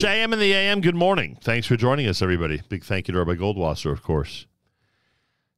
JM 0.00 0.32
in 0.32 0.38
the 0.38 0.52
AM, 0.52 0.80
good 0.80 0.94
morning. 0.94 1.36
Thanks 1.42 1.66
for 1.66 1.76
joining 1.76 2.06
us, 2.06 2.22
everybody. 2.22 2.62
Big 2.68 2.84
thank 2.84 3.08
you 3.08 3.14
to 3.14 3.18
Rabbi 3.18 3.34
Goldwasser, 3.34 3.90
of 3.90 4.00
course. 4.00 4.46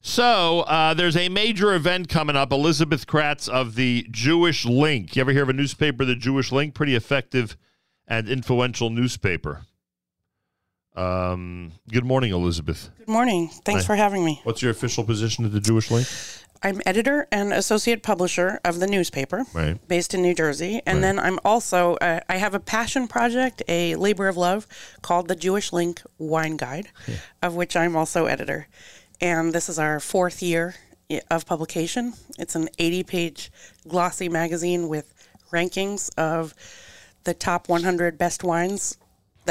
So, 0.00 0.60
uh, 0.60 0.94
there's 0.94 1.14
a 1.14 1.28
major 1.28 1.74
event 1.74 2.08
coming 2.08 2.36
up. 2.36 2.50
Elizabeth 2.50 3.06
Kratz 3.06 3.50
of 3.50 3.74
the 3.74 4.06
Jewish 4.10 4.64
Link. 4.64 5.14
You 5.14 5.20
ever 5.20 5.32
hear 5.32 5.42
of 5.42 5.50
a 5.50 5.52
newspaper, 5.52 6.06
the 6.06 6.16
Jewish 6.16 6.52
Link? 6.52 6.72
Pretty 6.72 6.94
effective 6.94 7.54
and 8.08 8.30
influential 8.30 8.88
newspaper. 8.88 9.66
Um, 10.96 11.72
good 11.90 12.06
morning, 12.06 12.32
Elizabeth. 12.32 12.88
Good 12.96 13.08
morning. 13.08 13.48
Thanks 13.66 13.82
Hi. 13.82 13.88
for 13.88 13.94
having 13.94 14.24
me. 14.24 14.40
What's 14.44 14.62
your 14.62 14.70
official 14.70 15.04
position 15.04 15.44
at 15.44 15.52
the 15.52 15.60
Jewish 15.60 15.90
Link? 15.90 16.08
I'm 16.62 16.82
editor 16.84 17.26
and 17.32 17.52
associate 17.52 18.02
publisher 18.02 18.60
of 18.64 18.80
the 18.80 18.86
newspaper 18.86 19.44
Right. 19.54 19.76
based 19.88 20.12
in 20.12 20.20
New 20.22 20.34
Jersey. 20.34 20.82
And 20.86 21.02
then 21.02 21.18
I'm 21.18 21.38
also, 21.44 21.94
uh, 21.96 22.20
I 22.28 22.36
have 22.36 22.54
a 22.54 22.60
passion 22.60 23.08
project, 23.08 23.62
a 23.66 23.94
labor 23.94 24.28
of 24.28 24.36
love 24.36 24.66
called 25.00 25.28
the 25.28 25.36
Jewish 25.36 25.72
Link 25.72 26.02
Wine 26.18 26.56
Guide, 26.58 26.88
of 27.42 27.54
which 27.54 27.76
I'm 27.76 27.96
also 27.96 28.26
editor. 28.26 28.68
And 29.22 29.52
this 29.54 29.68
is 29.68 29.78
our 29.78 30.00
fourth 30.00 30.42
year 30.42 30.74
of 31.30 31.46
publication. 31.46 32.12
It's 32.38 32.54
an 32.54 32.68
80 32.78 33.02
page 33.04 33.50
glossy 33.88 34.28
magazine 34.28 34.88
with 34.88 35.14
rankings 35.50 36.10
of 36.18 36.54
the 37.24 37.34
top 37.34 37.68
100 37.68 38.16
best 38.18 38.44
wines 38.44 38.96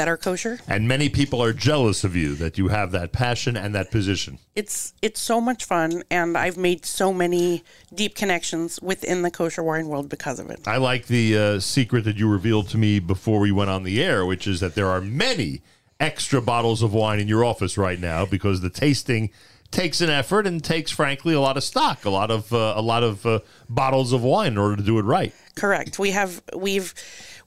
that 0.00 0.08
are 0.08 0.16
kosher. 0.16 0.58
And 0.66 0.88
many 0.88 1.10
people 1.10 1.42
are 1.42 1.52
jealous 1.52 2.04
of 2.04 2.16
you 2.16 2.34
that 2.36 2.56
you 2.56 2.68
have 2.68 2.90
that 2.92 3.12
passion 3.12 3.54
and 3.54 3.74
that 3.74 3.90
position. 3.90 4.38
it's 4.56 4.94
it's 5.02 5.20
so 5.20 5.40
much 5.40 5.64
fun 5.64 6.02
and 6.10 6.36
i've 6.38 6.56
made 6.56 6.84
so 6.86 7.12
many 7.12 7.62
deep 7.94 8.14
connections 8.14 8.80
within 8.80 9.20
the 9.22 9.30
kosher 9.30 9.62
wine 9.62 9.88
world 9.88 10.08
because 10.08 10.38
of 10.40 10.48
it 10.50 10.60
I 10.66 10.78
like 10.78 11.06
the 11.06 11.26
uh, 11.36 11.60
secret 11.60 12.04
that 12.04 12.16
you 12.16 12.28
revealed 12.28 12.68
to 12.70 12.78
me 12.78 12.98
before 12.98 13.40
we 13.40 13.52
went 13.52 13.70
on 13.70 13.82
the 13.82 14.02
air, 14.02 14.24
which 14.24 14.46
is 14.46 14.60
that 14.60 14.74
there 14.74 14.88
are 14.88 15.00
many 15.02 15.60
extra 15.98 16.40
bottles 16.40 16.82
of 16.82 16.94
wine 16.94 17.20
in 17.20 17.28
your 17.28 17.44
office 17.44 17.76
right 17.76 18.00
now 18.00 18.24
because 18.24 18.62
the 18.62 18.70
tasting 18.70 19.30
takes 19.70 20.00
an 20.00 20.10
effort 20.10 20.46
and 20.46 20.64
takes, 20.64 20.90
frankly, 20.90 21.34
a 21.34 21.40
lot 21.40 21.56
of 21.56 21.62
stock, 21.62 22.04
a 22.04 22.10
lot 22.10 22.30
of 22.30 22.52
uh, 22.52 22.72
a 22.76 22.82
lot 22.82 23.02
of 23.02 23.24
uh, 23.26 23.40
bottles 23.68 24.12
of 24.12 24.22
wine 24.22 24.52
in 24.52 24.58
order 24.58 24.76
to 24.76 24.82
do 24.82 24.98
it 24.98 25.02
right. 25.02 25.32
correct 25.54 25.98
we 25.98 26.10
have 26.12 26.42
we've 26.56 26.94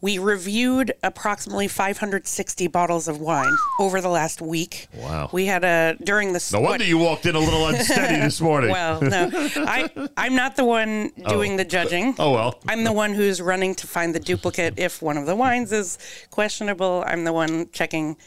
we 0.03 0.17
reviewed 0.17 0.91
approximately 1.01 1.65
560 1.69 2.67
bottles 2.67 3.07
of 3.07 3.21
wine 3.21 3.55
over 3.79 4.01
the 4.01 4.09
last 4.09 4.41
week 4.41 4.87
Wow. 4.97 5.29
we 5.31 5.45
had 5.45 5.63
a 5.63 5.95
during 6.03 6.33
the 6.33 6.45
No 6.51 6.59
wonder 6.59 6.83
you 6.85 6.97
walked 6.97 7.25
in 7.25 7.35
a 7.35 7.39
little 7.39 7.65
unsteady 7.67 8.19
this 8.19 8.41
morning. 8.49 8.69
well 8.69 8.99
no 9.01 9.29
i 9.65 9.89
i'm 10.17 10.35
not 10.35 10.57
the 10.57 10.65
one 10.65 11.11
doing 11.29 11.55
the 11.55 11.63
judging 11.63 12.15
oh 12.19 12.31
well. 12.31 12.59
I'm 12.67 12.83
the 12.83 12.91
one 12.91 13.13
who's 13.13 13.41
running 13.41 13.75
to 13.75 13.87
find 13.87 14.13
the 14.13 14.19
duplicate 14.19 14.73
if 14.77 15.01
one 15.01 15.15
of 15.17 15.25
the 15.25 15.35
wines 15.35 15.71
is 15.71 15.97
questionable. 16.31 17.03
I'm 17.07 17.23
the 17.23 17.31
one 17.33 17.69
checking 17.71 18.17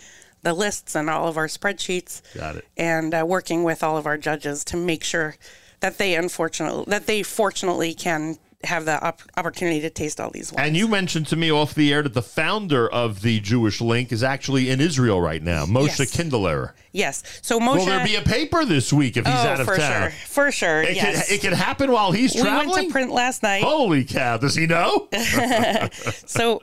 the 0.42 0.54
lists 0.54 0.94
and 0.94 1.10
all 1.10 1.28
of 1.28 1.36
our 1.36 1.46
spreadsheets. 1.48 2.22
Got 2.34 2.56
it. 2.56 2.64
And 2.76 3.12
uh, 3.12 3.24
working 3.26 3.64
with 3.64 3.82
all 3.82 3.96
of 3.98 4.06
our 4.06 4.16
judges 4.16 4.64
to 4.66 4.76
make 4.76 5.04
sure 5.04 5.36
that 5.80 5.98
they 5.98 6.14
unfortunately 6.14 6.84
that 6.88 7.06
they 7.06 7.22
fortunately 7.22 7.92
can 7.92 8.38
have 8.66 8.84
the 8.84 9.02
op- 9.02 9.22
opportunity 9.36 9.80
to 9.80 9.90
taste 9.90 10.20
all 10.20 10.30
these 10.30 10.52
wines. 10.52 10.66
And 10.66 10.76
you 10.76 10.88
mentioned 10.88 11.26
to 11.28 11.36
me 11.36 11.50
off 11.50 11.74
the 11.74 11.92
air 11.92 12.02
that 12.02 12.14
the 12.14 12.22
founder 12.22 12.88
of 12.90 13.22
the 13.22 13.40
Jewish 13.40 13.80
Link 13.80 14.12
is 14.12 14.22
actually 14.22 14.68
in 14.70 14.80
Israel 14.80 15.20
right 15.20 15.42
now, 15.42 15.64
Moshe 15.66 15.98
Yes. 15.98 16.16
Kinderlehrer. 16.16 16.72
yes. 16.92 17.22
So 17.42 17.58
Moshe. 17.60 17.76
Will 17.78 17.86
there 17.86 18.04
be 18.04 18.16
a 18.16 18.22
paper 18.22 18.64
this 18.64 18.92
week 18.92 19.16
if 19.16 19.24
he's 19.26 19.34
oh, 19.34 19.38
out 19.38 19.60
of 19.60 19.66
for 19.66 19.76
town? 19.76 20.10
sure, 20.10 20.18
for 20.26 20.52
sure. 20.52 20.82
It, 20.82 20.96
yes. 20.96 21.28
could, 21.28 21.34
it 21.34 21.40
could 21.40 21.52
happen 21.52 21.90
while 21.92 22.12
he's 22.12 22.34
we 22.34 22.42
traveling. 22.42 22.70
went 22.70 22.86
to 22.88 22.92
print 22.92 23.12
last 23.12 23.42
night. 23.42 23.62
Holy 23.62 24.04
cow! 24.04 24.36
Does 24.36 24.54
he 24.54 24.66
know? 24.66 25.08
So, 26.26 26.60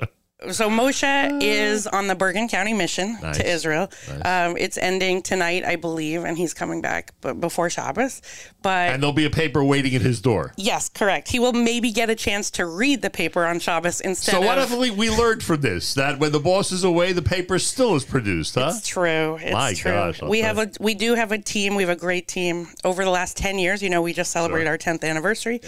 so 0.51 0.69
Moshe 0.69 1.39
is 1.41 1.87
on 1.87 2.07
the 2.07 2.15
Bergen 2.15 2.47
County 2.47 2.73
mission 2.73 3.17
Nice. 3.21 3.37
to 3.37 3.49
Israel. 3.49 3.89
Um, 4.25 4.57
it's 4.57 4.77
ending 4.77 5.21
tonight, 5.21 5.63
I 5.63 5.75
believe, 5.75 6.23
and 6.25 6.37
he's 6.37 6.53
coming 6.53 6.81
back 6.81 7.13
b- 7.21 7.33
before 7.33 7.69
Shabbos. 7.69 8.21
But 8.61 8.89
and 8.89 9.01
there'll 9.01 9.13
be 9.13 9.25
a 9.25 9.29
paper 9.29 9.63
waiting 9.63 9.95
at 9.95 10.01
his 10.01 10.21
door. 10.21 10.53
yes, 10.57 10.89
correct. 10.89 11.29
He 11.29 11.39
will 11.39 11.53
maybe 11.53 11.91
get 11.91 12.09
a 12.09 12.15
chance 12.15 12.49
to 12.51 12.65
read 12.65 13.01
the 13.01 13.09
paper 13.09 13.45
on 13.45 13.59
Shabbos 13.59 14.01
instead 14.01 14.31
So 14.31 14.41
what 14.41 14.57
of. 14.57 14.71
if 14.71 14.77
we, 14.79 14.91
we 14.91 15.09
learned 15.09 15.43
from 15.43 15.61
this 15.61 15.93
that 15.95 16.19
when 16.19 16.31
the 16.31 16.39
boss 16.39 16.71
is 16.71 16.83
away, 16.83 17.13
the 17.13 17.21
paper 17.21 17.59
still 17.59 17.95
is 17.95 18.03
produced, 18.05 18.55
huh? 18.55 18.71
It's 18.75 18.87
true. 18.87 19.37
It's 19.41 19.53
My 19.53 19.73
true. 19.73 19.91
gosh, 19.91 20.21
I'll 20.21 20.29
we 20.29 20.41
tell 20.41 20.55
have 20.55 20.67
a 20.67 20.83
we 20.83 20.93
do 20.95 21.15
have 21.15 21.31
a 21.31 21.37
team. 21.37 21.75
We 21.75 21.83
have 21.83 21.89
a 21.89 21.95
great 21.99 22.27
team. 22.27 22.67
Over 22.83 23.03
the 23.03 23.09
last 23.11 23.37
ten 23.37 23.59
years, 23.59 23.81
you 23.83 23.89
know, 23.89 24.01
we 24.01 24.13
just 24.13 24.31
celebrated 24.31 24.67
our 24.67 24.77
tenth 24.77 25.03
anniversary, 25.03 25.61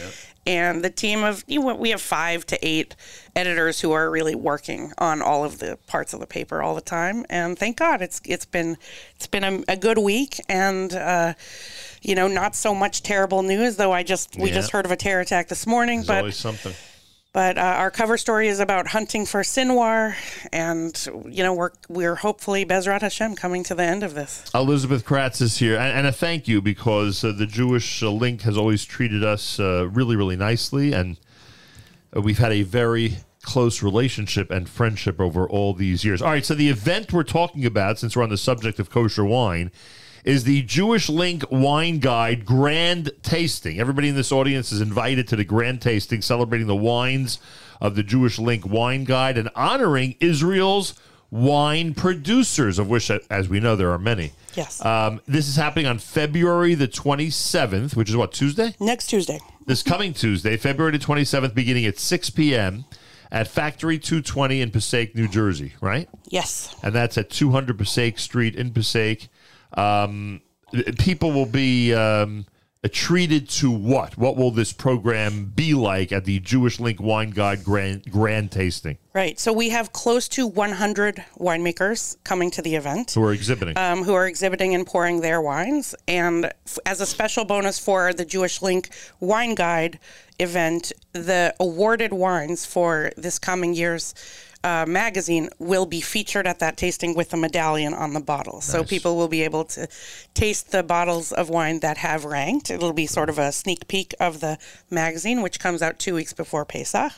and 0.46 0.84
the 0.84 0.90
team 0.90 1.24
of 1.24 1.44
you 1.48 1.60
know, 1.62 1.76
we 1.76 1.90
have 1.90 2.02
five 2.02 2.46
to 2.48 2.58
eight 2.68 2.96
editors 3.36 3.82
who 3.82 3.92
are 3.92 4.10
really 4.10 4.36
working 4.36 4.92
on 4.98 5.22
all 5.22 5.44
of 5.44 5.60
the 5.60 5.78
parts 5.88 6.14
of 6.14 6.20
the 6.20 6.28
paper 6.28 6.62
all 6.62 6.76
the 6.76 6.82
time. 6.82 7.26
And 7.30 7.58
thank 7.58 7.78
God, 7.78 8.02
it's 8.02 8.22
it's 8.26 8.46
been 8.46 8.78
it's 9.16 9.28
been 9.28 9.44
a, 9.44 9.64
a 9.74 9.78
good 9.78 9.98
week, 9.98 10.40
and 10.48 10.94
uh, 10.94 11.34
you 12.02 12.16
know, 12.16 12.28
not 12.28 12.56
so 12.56 12.76
much 12.76 13.02
terrible 13.04 13.42
news. 13.44 13.76
Though 13.78 13.92
I 13.92 14.04
just 14.04 14.38
we 14.38 14.50
Yeah. 14.50 14.56
just 14.56 14.72
heard 14.72 14.86
of 14.86 14.92
a 14.92 14.96
terror 14.96 15.22
attack 15.22 15.48
this 15.48 15.66
morning, 15.66 16.04
There's 16.04 16.24
but 16.26 16.34
something. 16.34 16.74
But 17.36 17.58
uh, 17.58 17.62
our 17.62 17.92
cover 17.92 18.18
story 18.18 18.48
is 18.48 18.62
about 18.62 18.88
hunting 18.88 19.26
for 19.26 19.42
Sinwar, 19.42 20.16
and 20.54 21.06
you 21.30 21.44
know 21.44 21.54
we're 21.54 21.72
we're 21.90 22.16
hopefully 22.16 22.66
Bezrat 22.66 23.02
Hashem 23.02 23.36
coming 23.36 23.62
to 23.66 23.76
the 23.76 23.84
end 23.84 24.04
of 24.04 24.14
this. 24.14 24.50
Elizabeth 24.56 25.06
Kratz 25.06 25.42
is 25.42 25.58
here, 25.58 25.76
and, 25.76 25.98
and 25.98 26.08
a 26.08 26.14
thank 26.14 26.48
you 26.48 26.62
because 26.62 27.26
uh, 27.26 27.34
the 27.34 27.46
Jewish 27.46 28.02
uh, 28.02 28.10
Link 28.10 28.44
has 28.44 28.56
always 28.56 28.86
treated 28.86 29.22
us 29.22 29.60
uh, 29.60 29.90
really, 29.92 30.16
really 30.16 30.38
nicely, 30.38 30.94
and 30.94 31.18
uh, 32.16 32.22
we've 32.22 32.38
had 32.38 32.54
a 32.54 32.62
very 32.62 33.18
close 33.42 33.84
relationship 33.84 34.50
and 34.50 34.70
friendship 34.70 35.20
over 35.20 35.46
all 35.46 35.74
these 35.74 36.06
years. 36.06 36.22
All 36.22 36.30
right, 36.30 36.46
so 36.46 36.56
the 36.56 36.70
event 36.70 37.12
we're 37.12 37.24
talking 37.24 37.66
about, 37.66 38.00
since 38.00 38.16
we're 38.16 38.24
on 38.24 38.30
the 38.30 38.38
subject 38.38 38.80
of 38.80 38.90
kosher 38.90 39.26
wine, 39.26 39.74
is 40.26 40.44
the 40.44 40.64
Jewish 40.64 41.08
Link 41.08 41.44
Wine 41.52 42.00
Guide 42.00 42.46
Grand 42.46 43.12
Tasting. 43.22 43.80
Everybody 43.80 44.10
in 44.10 44.16
this 44.16 44.32
audience 44.32 44.72
is 44.72 44.82
invited 44.82 45.28
to 45.28 45.36
the 45.36 45.46
Grand 45.46 45.82
Tasting, 45.82 46.24
celebrating 46.24 46.66
the 46.66 46.76
wines 46.76 47.38
of 47.80 47.96
the 47.96 48.02
Jewish 48.02 48.40
Link 48.40 48.66
Wine 48.66 49.04
Guide 49.04 49.38
and 49.38 49.50
honoring 49.56 50.16
Israel's 50.20 51.00
wine 51.30 51.94
producers, 51.94 52.80
of 52.80 52.90
which, 52.90 53.12
as 53.30 53.48
we 53.50 53.60
know, 53.60 53.76
there 53.76 53.92
are 53.92 54.00
many. 54.00 54.32
Yes. 54.56 54.84
Um, 54.84 55.22
this 55.28 55.48
is 55.48 55.58
happening 55.58 55.86
on 55.86 56.00
February 56.00 56.74
the 56.74 56.88
27th, 56.88 57.96
which 57.96 58.10
is 58.10 58.16
what, 58.16 58.34
Tuesday? 58.34 58.74
Next 58.80 59.08
Tuesday. 59.08 59.40
This 59.68 59.84
coming 59.84 60.14
Tuesday, 60.14 60.58
February 60.58 60.98
the 60.98 61.04
27th, 61.06 61.54
beginning 61.54 61.86
at 61.86 62.00
6 62.00 62.32
p.m. 62.32 62.86
at 63.32 63.48
Factory 63.48 64.00
220 64.00 64.62
in 64.62 64.72
Passaic, 64.72 65.14
New 65.16 65.28
Jersey, 65.28 65.74
right? 65.82 66.10
Yes. 66.30 66.76
And 66.82 66.96
that's 66.96 67.16
at 67.18 67.30
200 67.30 67.78
Passaic 67.78 68.18
Street 68.18 68.56
in 68.56 68.72
Passaic. 68.72 69.28
Um, 69.76 70.42
people 70.98 71.32
will 71.32 71.46
be 71.46 71.94
um, 71.94 72.46
treated 72.90 73.50
to 73.50 73.72
what? 73.72 74.18
What 74.18 74.36
will 74.36 74.52
this 74.52 74.72
program 74.74 75.46
be 75.56 75.74
like 75.74 76.12
at 76.12 76.26
the 76.26 76.40
Jewish 76.40 76.80
Link 76.80 77.02
Wine 77.02 77.32
Guide 77.32 77.64
Grand, 77.64 78.10
Grand 78.12 78.52
Tasting 78.52 78.98
Right. 79.14 79.40
So 79.40 79.54
we 79.54 79.70
have 79.70 79.94
close 79.94 80.28
to 80.30 80.46
100 80.46 81.24
winemakers 81.40 82.18
coming 82.26 82.52
to 82.52 82.62
the 82.62 82.76
event. 82.76 83.12
who 83.12 83.24
are 83.24 83.32
exhibiting? 83.32 83.78
Um, 83.78 84.04
who 84.04 84.14
are 84.14 84.28
exhibiting 84.28 84.76
and 84.76 84.86
pouring 84.86 85.22
their 85.22 85.42
wines. 85.42 85.96
And 86.06 86.46
f- 86.46 86.80
as 86.86 87.00
a 87.00 87.06
special 87.06 87.46
bonus 87.46 87.80
for 87.80 88.12
the 88.12 88.26
Jewish 88.26 88.62
Link 88.62 88.90
Wine 89.22 89.56
Guide 89.56 90.00
event, 90.38 90.92
the 91.14 91.56
awarded 91.62 92.12
wines 92.12 92.66
for 92.66 93.12
this 93.16 93.40
coming 93.40 93.74
year's 93.74 94.14
uh, 94.66 94.84
magazine 94.88 95.48
will 95.60 95.86
be 95.86 96.02
featured 96.02 96.48
at 96.48 96.58
that 96.58 96.76
tasting 96.76 97.14
with 97.14 97.32
a 97.34 97.38
medallion 97.38 97.94
on 97.94 98.14
the 98.14 98.20
bottle. 98.20 98.62
So 98.62 98.84
people 98.84 99.16
will 99.16 99.28
be 99.28 99.44
able 99.44 99.64
to 99.66 99.88
taste 100.34 100.72
the 100.72 100.82
bottles 100.82 101.32
of 101.32 101.50
wine 101.50 101.82
that 101.82 101.98
have 101.98 102.26
ranked. 102.26 102.72
It'll 102.72 102.92
be 102.92 103.06
sort 103.06 103.30
of 103.30 103.38
a 103.38 103.52
sneak 103.52 103.88
peek 103.88 104.16
of 104.20 104.40
the 104.40 104.58
magazine, 104.90 105.44
which 105.44 105.60
comes 105.60 105.84
out 105.84 106.00
two 106.00 106.16
weeks 106.16 106.34
before 106.34 106.66
Pesach. 106.66 107.12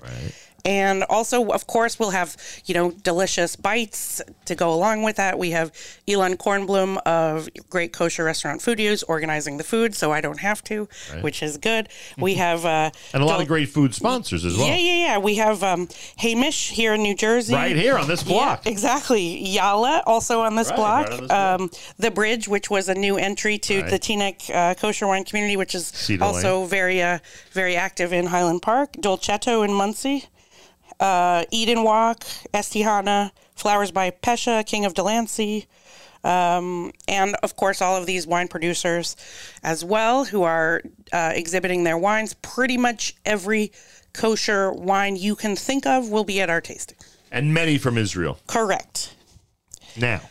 And 0.65 1.03
also, 1.03 1.47
of 1.51 1.65
course, 1.67 1.97
we'll 1.97 2.09
have, 2.09 2.35
you 2.65 2.73
know, 2.73 2.91
delicious 2.91 3.55
bites 3.55 4.21
to 4.45 4.55
go 4.55 4.73
along 4.73 5.03
with 5.03 5.15
that. 5.15 5.39
We 5.39 5.51
have 5.51 5.71
Elan 6.09 6.35
Kornblum 6.37 6.97
of 7.05 7.47
Great 7.69 7.93
Kosher 7.93 8.23
Restaurant 8.25 8.59
Foodies 8.61 9.03
organizing 9.07 9.57
the 9.57 9.63
food, 9.63 9.95
so 9.95 10.11
I 10.11 10.19
don't 10.19 10.39
have 10.41 10.61
to, 10.65 10.89
which 11.21 11.41
is 11.41 11.57
good. 11.57 11.89
We 12.17 12.33
have... 12.35 12.65
Uh, 12.65 12.91
and 13.13 13.23
a 13.23 13.25
lot 13.25 13.33
del- 13.33 13.41
of 13.41 13.47
great 13.47 13.69
food 13.69 13.93
sponsors 13.95 14.43
as 14.43 14.57
well. 14.57 14.67
Yeah, 14.67 14.75
yeah, 14.77 14.95
yeah. 15.05 15.17
We 15.19 15.35
have 15.35 15.63
um, 15.63 15.87
Hamish 16.17 16.71
here 16.71 16.93
in 16.95 17.01
New 17.01 17.15
Jersey. 17.15 17.53
Right 17.53 17.75
here 17.75 17.97
on 17.97 18.07
this 18.07 18.23
block. 18.23 18.65
Yeah, 18.65 18.71
exactly. 18.71 19.45
Yala, 19.55 20.01
also 20.05 20.41
on 20.41 20.55
this 20.55 20.69
Right, 20.69 20.75
block. 20.75 21.03
right 21.05 21.13
on 21.13 21.19
this 21.21 21.27
block. 21.27 21.59
Um, 21.61 21.69
the 21.97 22.11
Bridge, 22.11 22.47
which 22.47 22.69
was 22.69 22.89
a 22.89 22.95
new 22.95 23.17
entry 23.17 23.57
to 23.59 23.81
Right. 23.81 23.89
the 23.91 23.99
Teaneck 23.99 24.49
uh, 24.53 24.73
kosher 24.73 25.07
wine 25.07 25.23
community, 25.23 25.55
which 25.55 25.75
is 25.75 25.87
Cedar 25.87 26.23
also 26.23 26.65
very, 26.65 27.01
uh, 27.01 27.19
very 27.51 27.75
active 27.75 28.11
in 28.11 28.25
Highland 28.27 28.61
Park. 28.61 28.93
Dolcetto 28.93 29.63
in 29.63 29.71
Monsey. 29.73 30.25
Uh, 30.99 31.45
Eden 31.51 31.83
Walk, 31.83 32.19
Estihana, 32.53 33.31
Flowers 33.55 33.91
by 33.91 34.11
Pesha, 34.11 34.65
King 34.65 34.85
of 34.85 34.93
Delancey. 34.93 35.67
Um, 36.23 36.91
and 37.07 37.35
of 37.43 37.55
course, 37.55 37.81
all 37.81 37.95
of 37.95 38.05
these 38.05 38.27
wine 38.27 38.47
producers 38.47 39.15
as 39.63 39.85
well 39.85 40.25
who 40.25 40.43
are 40.43 40.81
uh, 41.13 41.31
exhibiting 41.33 41.83
their 41.83 41.97
wines. 41.97 42.33
Pretty 42.33 42.77
much 42.77 43.15
every 43.25 43.71
kosher 44.13 44.71
wine 44.71 45.15
you 45.15 45.35
can 45.35 45.55
think 45.55 45.85
of 45.85 46.09
will 46.09 46.23
be 46.23 46.41
at 46.41 46.49
our 46.49 46.61
tasting. 46.61 46.97
And 47.31 47.53
many 47.53 47.77
from 47.77 47.97
Israel. 47.97 48.39
Correct. 48.47 49.15
Now, 49.95 50.21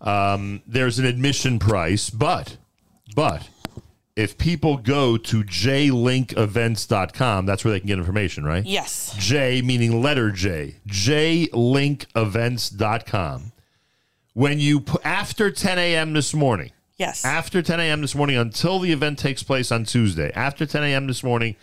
um, 0.00 0.62
there's 0.66 0.98
an 0.98 1.06
admission 1.06 1.58
price, 1.58 2.10
but 2.10 2.56
but 3.14 3.48
if 4.16 4.38
people 4.38 4.76
go 4.76 5.16
to 5.16 5.42
jlinkevents.com, 5.42 7.46
that's 7.46 7.64
where 7.64 7.72
they 7.72 7.80
can 7.80 7.88
get 7.88 7.98
information, 7.98 8.44
right? 8.44 8.64
Yes. 8.64 9.12
J 9.18 9.60
meaning 9.62 10.00
letter 10.02 10.30
J. 10.30 10.76
jlinkevents.com. 10.86 13.52
When 14.34 14.58
you 14.58 14.80
put 14.80 15.04
after 15.06 15.50
10 15.50 15.78
a.m. 15.78 16.12
this 16.12 16.34
morning, 16.34 16.70
Yes. 16.96 17.24
after 17.24 17.60
10 17.62 17.80
a.m. 17.80 18.00
this 18.02 18.14
morning 18.14 18.36
until 18.36 18.78
the 18.78 18.92
event 18.92 19.18
takes 19.18 19.42
place 19.42 19.72
on 19.72 19.84
Tuesday. 19.84 20.30
After 20.34 20.64
10 20.66 20.84
a.m. 20.84 21.06
this 21.08 21.24
morning 21.24 21.56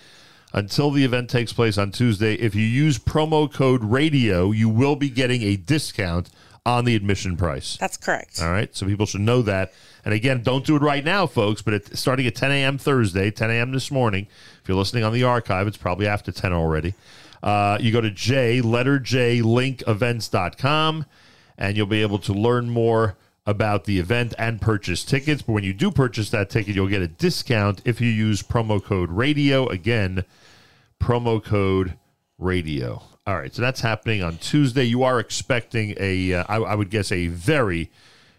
until 0.54 0.92
the 0.92 1.06
event 1.06 1.30
takes 1.30 1.54
place 1.54 1.78
on 1.78 1.92
Tuesday, 1.92 2.34
if 2.36 2.54
you 2.54 2.66
use 2.66 3.00
promo 3.00 3.50
code 3.52 3.82
radio, 3.86 4.52
you 4.52 4.68
will 4.68 4.98
be 4.98 5.10
getting 5.10 5.42
a 5.44 5.56
discount 5.56 6.30
on 6.66 6.86
the 6.86 6.96
admission 6.96 7.38
price. 7.38 7.78
That's 7.78 7.98
correct. 7.98 8.42
All 8.42 8.52
right, 8.52 8.74
so 8.76 8.86
people 8.86 9.06
should 9.06 9.22
know 9.22 9.42
that. 9.42 9.74
And 10.06 10.14
again, 10.14 10.42
don't 10.44 10.66
do 10.66 10.76
it 10.76 10.82
right 10.82 11.04
now, 11.04 11.26
folks. 11.28 11.62
But 11.62 11.74
it, 11.74 11.98
starting 11.98 12.28
at 12.28 12.36
10 12.36 12.52
a.m. 12.52 12.78
Thursday, 12.78 13.32
10 13.32 13.50
a.m. 13.50 13.72
this 13.72 13.92
morning. 13.92 14.28
If 14.62 14.70
you're 14.70 14.78
listening 14.78 15.04
on 15.04 15.14
the 15.14 15.24
archive, 15.24 15.68
it's 15.68 15.78
probably 15.78 16.08
after 16.08 16.32
10 16.32 16.54
already. 16.54 16.94
Uh, 17.42 17.78
you 17.82 17.92
go 17.92 18.02
to 18.02 18.12
J 18.12 18.62
letter 18.62 19.00
J 19.00 19.42
link 19.42 19.84
events.com 19.88 21.06
and 21.58 21.76
you'll 21.76 21.88
be 21.88 22.02
able 22.02 22.20
to 22.20 22.34
learn 22.34 22.70
more 22.70 23.18
about 23.46 23.86
the 23.86 23.98
event 23.98 24.34
and 24.38 24.62
purchase 24.62 25.04
tickets. 25.04 25.42
But 25.42 25.54
when 25.54 25.64
you 25.64 25.74
do 25.74 25.90
purchase 25.90 26.30
that 26.30 26.50
ticket, 26.50 26.76
you'll 26.76 26.88
get 26.88 27.02
a 27.02 27.08
discount 27.08 27.82
if 27.86 28.00
you 28.00 28.10
use 28.10 28.44
promo 28.44 28.84
code 28.84 29.10
radio. 29.10 29.68
Again, 29.68 30.24
promo 31.00 31.44
code 31.44 31.98
radio. 32.38 33.02
All 33.28 33.38
right, 33.38 33.54
so 33.54 33.62
that's 33.62 33.82
happening 33.82 34.24
on 34.24 34.38
Tuesday. 34.38 34.84
You 34.84 35.04
are 35.04 35.20
expecting 35.20 35.94
a, 36.00 36.34
uh, 36.34 36.44
I, 36.50 36.56
I 36.58 36.74
would 36.76 36.90
guess, 36.90 37.12
a 37.12 37.28
very 37.28 37.92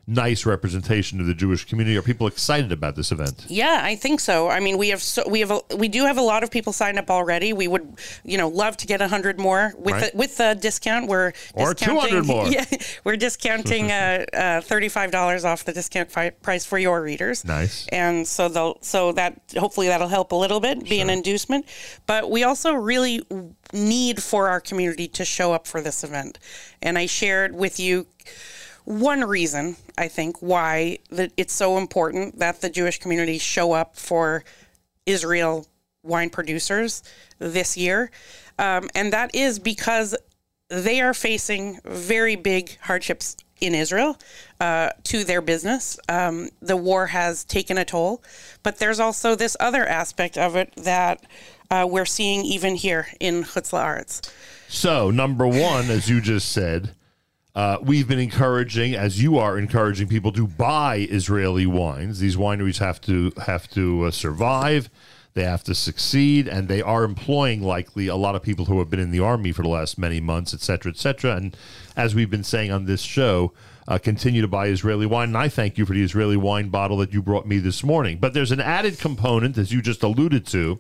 nice 0.09 0.45
representation 0.45 1.21
of 1.21 1.27
the 1.29 1.35
Jewish 1.35 1.65
community. 1.65 1.97
Are 1.97 2.03
people 2.03 2.27
excited 2.27 2.73
about 2.73 2.97
this 2.97 3.13
event? 3.13 3.47
Yeah, 3.49 3.79
I 3.85 3.95
think 3.95 4.19
so. 4.19 4.49
I 4.49 4.59
mean, 4.59 4.77
we 4.79 4.89
have 4.89 5.01
so, 5.01 5.23
we 5.29 5.39
have 5.39 5.53
a, 5.53 5.61
we 5.77 5.87
do 5.87 6.05
have 6.07 6.19
a 6.19 6.23
lot 6.23 6.43
of 6.43 6.51
people 6.51 6.73
signed 6.73 6.99
up 6.99 7.09
already. 7.13 7.53
We 7.53 7.69
would, 7.69 7.95
you 8.25 8.37
know, 8.37 8.49
love 8.49 8.77
to 8.79 8.89
get 8.89 9.01
a 9.01 9.07
hundred 9.07 9.39
more 9.39 9.73
with 9.79 9.95
Right. 9.95 10.11
the, 10.11 10.19
with 10.19 10.37
the 10.37 10.59
discount. 10.61 11.07
We're 11.07 11.33
Or 11.55 11.75
discounting- 11.75 12.09
200 12.11 12.27
more. 12.27 12.49
Yeah, 12.51 12.65
we're 13.05 13.17
discounting 13.17 13.93
uh, 13.93 14.25
uh, 14.33 14.61
thirty 14.63 14.89
five 14.89 15.13
dollars 15.13 15.45
off 15.45 15.63
the 15.65 15.73
discount 15.73 16.11
fi- 16.11 16.31
price 16.31 16.67
for 16.67 16.77
your 16.77 17.01
readers. 17.01 17.45
Nice. 17.45 17.87
And 17.93 18.27
so 18.27 18.49
they'll 18.49 18.79
so 18.81 19.13
that 19.13 19.41
hopefully 19.57 19.87
that'll 19.87 20.09
help 20.09 20.33
a 20.33 20.37
little 20.37 20.59
bit, 20.59 20.83
be 20.85 21.01
an 21.01 21.09
inducement. 21.11 21.67
But 22.07 22.29
we 22.29 22.43
also 22.43 22.73
really 22.75 23.23
need 23.73 24.23
for 24.23 24.49
our 24.49 24.61
community 24.61 25.09
to 25.09 25.25
show 25.25 25.53
up 25.53 25.67
for 25.67 25.81
this 25.81 26.05
event. 26.05 26.39
And 26.81 26.99
I 26.99 27.07
shared 27.07 27.55
with 27.55 27.81
you 27.81 28.07
one 28.85 29.25
reason 29.25 29.77
I 29.97 30.09
think 30.09 30.39
why 30.41 30.99
that 31.11 31.33
it's 31.37 31.53
so 31.53 31.79
important 31.79 32.39
that 32.39 32.61
the 32.61 32.71
Jewish 32.71 32.99
community 32.99 33.39
show 33.39 33.73
up 33.73 33.97
for 33.97 34.45
Israel 35.07 35.67
wine 36.03 36.31
producers 36.31 37.03
this 37.39 37.77
year, 37.77 38.11
um, 38.59 38.89
and 38.95 39.13
that 39.13 39.35
is 39.35 39.59
because 39.59 40.17
they 40.69 41.01
are 41.01 41.15
facing 41.15 41.79
very 41.85 42.35
big 42.35 42.79
hardships 42.81 43.37
in 43.61 43.75
Israel 43.75 44.19
uh, 44.61 44.91
to 45.05 45.23
their 45.23 45.41
business. 45.41 45.99
Um, 46.09 46.51
the 46.61 46.77
war 46.77 47.07
has 47.07 47.45
taken 47.45 47.79
a 47.79 47.85
toll, 47.85 48.23
but 48.63 48.79
there's 48.79 48.99
also 48.99 49.37
this 49.37 49.57
other 49.61 49.87
aspect 49.87 50.37
of 50.37 50.57
it 50.57 50.73
that 50.77 51.25
uh, 51.73 51.87
we're 51.87 52.05
seeing 52.05 52.45
even 52.45 52.75
here 52.75 53.07
in 53.19 53.43
Chutz 53.43 53.73
La'aretz. 53.73 54.31
So, 54.69 55.11
number 55.11 55.47
one, 55.47 55.91
as 55.91 56.09
you 56.09 56.21
just 56.21 56.53
said, 56.53 56.95
uh, 57.55 57.79
we've 57.83 58.07
been 58.07 58.19
encouraging, 58.19 58.95
as 58.95 59.23
you 59.23 59.39
are 59.39 59.59
encouraging 59.59 60.07
people 60.07 60.33
to 60.33 60.47
buy 60.47 61.07
Israeli 61.11 61.67
wines. 61.67 62.21
These 62.21 62.37
wineries 62.37 62.79
have 62.79 63.01
to 63.03 63.33
have 63.47 63.69
to 63.71 64.05
uh, 64.05 64.11
survive. 64.11 64.91
They 65.35 65.45
have 65.45 65.65
to 65.65 65.75
succeed, 65.75 66.47
and 66.47 66.69
they 66.69 66.83
are 66.83 67.05
employing 67.05 67.63
likely 67.63 68.07
a 68.07 68.17
lot 68.17 68.35
of 68.35 68.43
people 68.43 68.67
who 68.67 68.79
have 68.79 68.91
been 68.91 69.01
in 69.01 69.11
the 69.11 69.21
army 69.21 69.51
for 69.53 69.63
the 69.63 69.69
last 69.69 69.97
many 69.97 70.21
months, 70.21 70.53
et 70.53 70.61
cetera, 70.61 70.93
et 70.93 70.99
cetera. 70.99 71.37
And 71.37 71.57
as 71.97 72.15
we've 72.15 72.31
been 72.31 72.45
saying 72.45 72.71
on 72.71 72.85
this 72.85 73.01
show, 73.01 73.55
uh, 73.89 73.97
continue 73.97 74.43
to 74.43 74.49
buy 74.49 74.67
Israeli 74.67 75.07
wine. 75.07 75.29
And 75.29 75.39
I 75.39 75.49
thank 75.49 75.79
you 75.79 75.87
for 75.87 75.95
the 75.95 76.03
Israeli 76.03 76.37
wine 76.37 76.69
bottle 76.69 76.99
that 76.99 77.15
you 77.15 77.23
brought 77.23 77.47
me 77.47 77.59
this 77.59 77.83
morning. 77.83 78.19
But 78.19 78.35
there's 78.35 78.53
an 78.53 78.61
added 78.61 78.99
component, 78.99 79.57
as 79.57 79.73
you 79.73 79.81
just 79.81 80.03
alluded 80.03 80.47
to, 80.49 80.79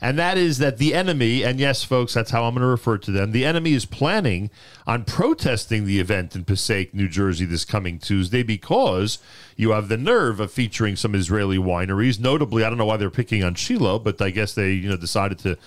and 0.00 0.18
that 0.18 0.38
is 0.38 0.58
that 0.58 0.78
the 0.78 0.94
enemy, 0.94 1.44
and 1.44 1.60
yes, 1.60 1.84
folks, 1.84 2.14
that's 2.14 2.30
how 2.30 2.44
I'm 2.44 2.54
going 2.54 2.62
to 2.62 2.66
refer 2.66 2.96
to 2.98 3.10
them. 3.10 3.32
The 3.32 3.44
enemy 3.44 3.74
is 3.74 3.84
planning 3.84 4.50
on 4.86 5.04
protesting 5.04 5.84
the 5.84 6.00
event 6.00 6.34
in 6.34 6.44
Passaic, 6.44 6.94
New 6.94 7.08
Jersey, 7.08 7.44
this 7.44 7.66
coming 7.66 7.98
Tuesday 7.98 8.42
because 8.42 9.18
you 9.56 9.70
have 9.72 9.88
the 9.88 9.98
nerve 9.98 10.40
of 10.40 10.50
featuring 10.50 10.96
some 10.96 11.14
Israeli 11.14 11.58
wineries. 11.58 12.18
Notably, 12.18 12.64
I 12.64 12.70
don't 12.70 12.78
know 12.78 12.86
why 12.86 12.96
they're 12.96 13.10
picking 13.10 13.44
on 13.44 13.54
Shiloh, 13.54 13.98
but 13.98 14.22
I 14.22 14.30
guess 14.30 14.54
they, 14.54 14.72
you 14.72 14.88
know, 14.88 14.96
decided 14.96 15.38
to 15.40 15.58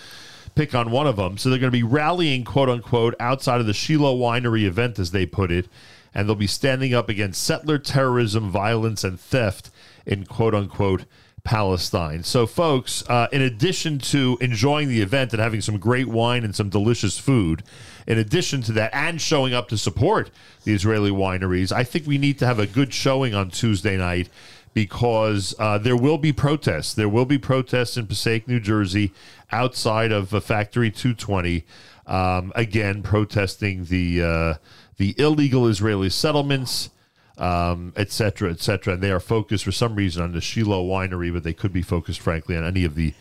pick 0.55 0.73
on 0.73 0.89
one 0.89 1.05
of 1.05 1.17
them. 1.17 1.37
So 1.37 1.49
they're 1.49 1.59
going 1.59 1.71
to 1.71 1.77
be 1.77 1.83
rallying, 1.83 2.43
quote 2.43 2.69
unquote, 2.69 3.15
outside 3.19 3.59
of 3.59 3.67
the 3.67 3.73
Shiloh 3.73 4.17
winery 4.17 4.63
event, 4.63 4.97
as 4.97 5.11
they 5.11 5.27
put 5.27 5.51
it, 5.51 5.67
and 6.13 6.27
they'll 6.27 6.35
be 6.35 6.47
standing 6.47 6.93
up 6.93 7.07
against 7.07 7.43
settler 7.43 7.77
terrorism, 7.77 8.49
violence, 8.49 9.03
and 9.03 9.19
theft 9.19 9.69
in 10.05 10.25
quote 10.25 10.55
unquote 10.55 11.05
Palestine. 11.43 12.23
So, 12.23 12.47
folks, 12.47 13.03
uh, 13.09 13.27
in 13.33 13.41
addition 13.41 13.99
to 13.99 14.37
enjoying 14.39 14.87
the 14.87 15.01
event 15.01 15.33
and 15.33 15.41
having 15.41 15.59
some 15.59 15.77
great 15.77 16.07
wine 16.07 16.43
and 16.45 16.55
some 16.55 16.69
delicious 16.69 17.17
food, 17.17 17.63
in 18.07 18.17
addition 18.17 18.61
to 18.63 18.71
that, 18.73 18.93
and 18.93 19.21
showing 19.21 19.53
up 19.53 19.67
to 19.69 19.77
support 19.77 20.31
the 20.63 20.73
Israeli 20.73 21.11
wineries, 21.11 21.71
I 21.71 21.83
think 21.83 22.07
we 22.07 22.17
need 22.17 22.39
to 22.39 22.45
have 22.45 22.59
a 22.59 22.67
good 22.67 22.93
showing 22.93 23.33
on 23.33 23.49
Tuesday 23.49 23.97
night 23.97 24.29
because 24.73 25.53
uh, 25.59 25.77
there 25.77 25.97
will 25.97 26.17
be 26.17 26.31
protests. 26.31 26.93
There 26.93 27.09
will 27.09 27.25
be 27.25 27.37
protests 27.37 27.97
in 27.97 28.07
Passaic, 28.07 28.47
New 28.47 28.59
Jersey, 28.59 29.11
outside 29.51 30.11
of 30.11 30.33
uh, 30.33 30.39
Factory 30.39 30.91
220. 30.91 31.65
Um, 32.07 32.51
again, 32.55 33.03
protesting 33.03 33.85
the 33.85 34.23
uh, 34.23 34.53
the 34.97 35.15
illegal 35.17 35.67
Israeli 35.67 36.09
settlements 36.09 36.89
um, 37.37 37.93
et 37.95 38.11
cetera, 38.11 38.51
et 38.51 38.59
cetera. 38.61 38.93
And 38.93 39.03
they 39.03 39.11
are 39.11 39.19
focused 39.19 39.63
for 39.63 39.71
some 39.71 39.95
reason 39.95 40.23
on 40.23 40.33
the 40.33 40.41
Shiloh 40.41 40.85
winery, 40.85 41.31
but 41.33 41.43
they 41.43 41.53
could 41.53 41.73
be 41.73 41.81
focused, 41.81 42.19
frankly, 42.19 42.55
on 42.55 42.65
any 42.65 42.83
of 42.83 42.95
the 42.95 43.13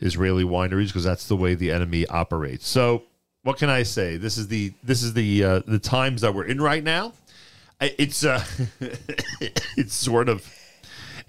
Israeli 0.00 0.44
wineries 0.44 0.86
because 0.86 1.04
that's 1.04 1.26
the 1.26 1.36
way 1.36 1.54
the 1.54 1.70
enemy 1.70 2.06
operates. 2.06 2.66
So, 2.68 3.04
what 3.42 3.58
can 3.58 3.70
I 3.70 3.82
say? 3.82 4.16
This 4.16 4.36
is 4.36 4.48
the 4.48 4.72
this 4.82 5.02
is 5.02 5.14
the 5.14 5.44
uh, 5.44 5.58
the 5.66 5.78
times 5.78 6.20
that 6.22 6.34
we're 6.34 6.44
in 6.44 6.60
right 6.60 6.84
now. 6.84 7.12
It's 7.80 8.24
uh, 8.24 8.44
it's 9.76 9.94
sort 9.94 10.28
of. 10.28 10.46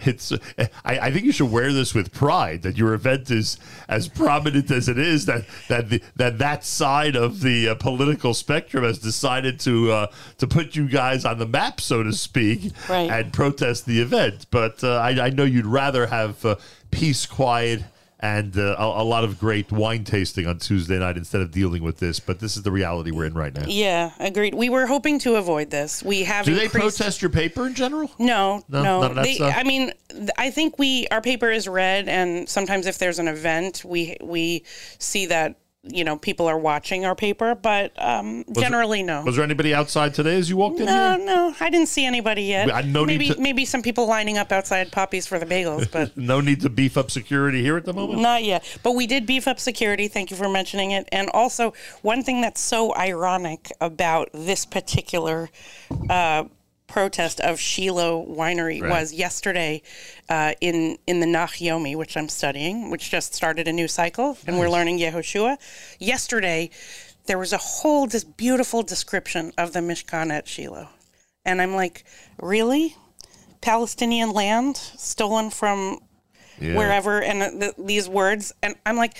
It's. 0.06 0.32
I, 0.58 0.70
I 1.00 1.12
think 1.12 1.25
you 1.25 1.32
should 1.32 1.51
wear 1.51 1.74
this 1.74 1.94
with 1.94 2.13
pride. 2.13 2.62
That 2.62 2.77
your 2.77 2.94
event 2.94 3.29
is 3.32 3.58
as 3.88 4.08
prominent 4.08 4.72
as 4.72 4.88
it 4.88 4.98
is. 4.98 5.25
That 5.25 5.46
that 5.68 5.89
the, 5.89 6.01
that 6.15 6.38
that 6.39 6.63
side 6.65 7.15
of 7.15 7.41
the 7.41 7.70
uh, 7.70 7.75
political 7.75 8.34
spectrum 8.34 8.84
has 8.84 9.00
decided 9.00 9.60
to 9.62 9.91
uh, 9.91 10.08
to 10.38 10.48
put 10.48 10.75
you 10.75 10.88
guys 10.88 11.25
on 11.25 11.38
the 11.39 11.48
map, 11.48 11.82
so 11.82 12.03
to 12.03 12.13
speak, 12.13 12.72
Right. 12.88 13.10
and 13.10 13.34
protest 13.34 13.86
the 13.86 14.00
event. 14.01 14.46
But 14.51 14.84
uh, 14.84 14.96
I, 14.98 15.27
I 15.27 15.29
know 15.32 15.44
you'd 15.44 15.65
rather 15.65 16.08
have 16.08 16.44
uh, 16.46 16.56
peace, 16.91 17.25
quiet, 17.25 17.84
and 18.20 18.58
uh, 18.58 18.76
a, 18.78 19.02
a 19.02 19.06
lot 19.06 19.24
of 19.24 19.40
great 19.40 19.72
wine 19.72 20.04
tasting 20.04 20.46
on 20.46 20.60
Tuesday 20.60 21.00
night 21.00 21.16
instead 21.18 21.42
of 21.42 21.52
dealing 21.52 21.84
with 21.84 22.00
this. 22.00 22.20
But 22.20 22.40
this 22.40 22.58
is 22.58 22.64
the 22.64 22.72
reality 22.72 23.12
we're 23.12 23.26
in 23.26 23.34
right 23.34 23.54
now. 23.54 23.66
Yeah, 23.68 24.12
agreed. 24.20 24.54
We 24.56 24.70
were 24.70 24.86
hoping 24.88 25.20
to 25.20 25.36
avoid 25.36 25.70
this. 25.70 26.04
We 26.04 26.24
have 26.24 26.46
Do 26.46 26.54
they 26.56 26.68
protest 26.68 27.22
your 27.22 27.32
paper 27.32 27.68
in 27.68 27.76
general? 27.76 28.12
No, 28.20 28.64
No, 28.68 29.08
no. 29.08 29.14
they. 29.24 29.38
I 29.40 29.64
mean, 29.64 29.92
th- 30.10 30.30
I 30.38 30.52
think 30.52 30.78
we 30.78 31.08
our 31.12 31.22
paper 31.22 31.50
is 31.50 31.68
read, 31.68 32.10
and 32.10 32.50
sometimes 32.50 32.88
if 32.88 32.98
there's 32.98 33.20
an 33.20 33.28
event, 33.28 33.84
we 33.86 34.18
we 34.22 34.64
see 34.98 35.28
that 35.28 35.56
you 35.84 36.04
know 36.04 36.18
people 36.18 36.48
are 36.48 36.58
watching 36.58 37.06
our 37.06 37.16
paper, 37.16 37.56
but 37.56 37.92
um, 37.98 38.44
generally 38.54 39.02
no. 39.02 39.24
Was 39.24 39.36
there 39.36 39.46
anybody 39.46 39.74
outside 39.74 40.14
today 40.14 40.38
as 40.38 40.50
you 40.50 40.58
walked 40.58 40.80
in 40.80 40.86
no, 40.86 41.16
here? 41.16 41.26
no, 41.26 41.56
I 41.60 41.70
didn't 41.70 41.88
see 41.88 42.06
anybody 42.06 42.44
yet. 42.44 42.74
I- 42.74 42.82
no 42.82 43.06
need 43.06 43.20
maybe 43.20 43.34
to- 43.34 43.40
maybe 43.42 43.66
some 43.66 43.82
people 43.82 44.06
lining 44.08 44.38
up 44.38 44.52
outside 44.52 44.92
Poppies 44.92 45.26
for 45.26 45.40
the 45.40 45.46
bagels, 45.46 45.90
but 45.90 46.16
No 46.18 46.42
need 46.42 46.62
to 46.62 46.70
beef 46.70 46.98
up 46.98 47.10
security 47.10 47.62
here 47.62 47.78
at 47.78 47.86
the 47.86 47.94
moment. 47.94 48.22
Not 48.22 48.44
yet, 48.44 48.64
but 48.84 48.94
we 48.94 49.08
did 49.08 49.26
beef 49.26 49.48
up 49.48 49.60
security. 49.60 50.08
Thank 50.08 50.32
you 50.32 50.38
for 50.38 50.50
mentioning 50.50 50.92
it. 50.92 51.08
And 51.12 51.30
also, 51.30 51.74
one 52.02 52.24
thing 52.24 52.42
that's 52.42 52.62
so 52.62 52.94
ironic 52.96 53.72
about 53.80 54.30
this 54.34 54.66
particular 54.66 55.50
uh, 56.10 56.44
protest 56.89 57.39
of 57.39 57.60
Shiloh 57.60 58.25
Winery 58.25 58.81
Right. 58.81 58.89
was 58.89 59.13
yesterday 59.13 59.81
uh, 60.27 60.53
in 60.60 60.98
in 61.08 61.19
the 61.22 61.25
Nach 61.25 61.53
Yomi, 61.53 61.96
which 61.96 62.17
I'm 62.17 62.27
studying, 62.29 62.89
which 62.89 63.10
just 63.10 63.34
started 63.34 63.67
a 63.67 63.74
new 63.74 63.88
cycle, 63.88 64.38
and 64.46 64.60
we're 64.60 64.69
learning 64.69 65.00
Yehoshua. 65.00 65.58
Yesterday, 66.00 66.69
there 67.27 67.38
was 67.38 67.53
a 67.53 67.58
whole 67.58 68.08
this 68.08 68.24
beautiful 68.24 68.84
description 68.84 69.51
of 69.58 69.72
the 69.74 69.79
Mishkan 69.79 70.31
at 70.31 70.48
Shiloh, 70.48 70.89
and 71.46 71.62
I'm 71.62 71.75
like, 71.75 72.03
really, 72.41 72.96
Palestinian 73.62 74.31
land 74.31 74.75
stolen 74.77 75.50
from 75.50 76.00
Yeah. 76.62 76.75
wherever 76.75 77.22
and 77.22 77.62
th- 77.62 77.74
these 77.77 78.10
words 78.10 78.51
and 78.62 78.75
i'm 78.86 78.98
like 78.98 79.15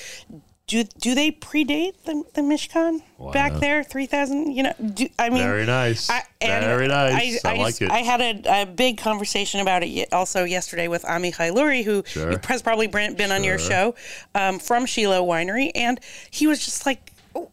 do 0.70 0.84
do 0.84 1.16
they 1.16 1.32
predate 1.32 1.96
the, 2.06 2.24
the 2.36 2.42
Mishkan 2.42 3.02
back 3.34 3.54
there? 3.60 3.84
Three 3.84 4.06
thousand. 4.06 4.56
You 4.56 4.64
know, 4.64 4.74
do, 4.94 5.10
I 5.18 5.30
mean, 5.30 5.40
Very 5.40 5.66
nice. 5.66 6.10
I, 6.12 6.22
Very 6.40 6.88
nice. 6.88 7.44
I, 7.44 7.56
I, 7.56 7.58
like 7.58 7.82
it. 7.82 7.90
I 7.90 8.00
had 8.00 8.22
a, 8.22 8.62
a 8.62 8.66
big 8.68 9.00
conversation 9.00 9.62
about 9.62 9.82
it 9.82 10.14
also 10.14 10.44
yesterday 10.44 10.88
with 10.88 11.02
Amichai 11.04 11.52
Lourie, 11.52 11.84
who 11.84 12.04
Sure. 12.06 12.40
has 12.48 12.62
probably 12.62 12.86
been 12.86 13.16
been 13.16 13.32
on 13.32 13.44
your 13.44 13.58
show 13.58 13.96
um, 14.36 14.60
from 14.60 14.86
Shiloh 14.86 15.26
Winery, 15.26 15.72
and 15.74 16.00
he 16.30 16.46
was 16.46 16.64
just 16.64 16.86
like, 16.86 17.14
"Oh, 17.34 17.50